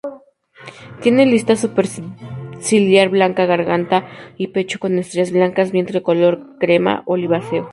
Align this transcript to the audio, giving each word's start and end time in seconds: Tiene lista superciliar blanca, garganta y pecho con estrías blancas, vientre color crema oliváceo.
Tiene 1.03 1.27
lista 1.27 1.55
superciliar 1.55 3.09
blanca, 3.09 3.45
garganta 3.45 4.07
y 4.35 4.47
pecho 4.47 4.79
con 4.79 4.97
estrías 4.97 5.31
blancas, 5.31 5.71
vientre 5.71 6.01
color 6.01 6.57
crema 6.57 7.03
oliváceo. 7.05 7.69